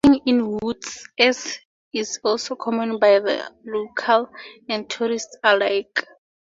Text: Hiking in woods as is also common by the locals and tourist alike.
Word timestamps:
Hiking 0.03 0.21
in 0.25 0.57
woods 0.57 1.07
as 1.19 1.59
is 1.93 2.19
also 2.23 2.55
common 2.55 2.97
by 2.97 3.19
the 3.19 3.53
locals 3.63 4.29
and 4.67 4.89
tourist 4.89 5.37
alike. 5.43 6.07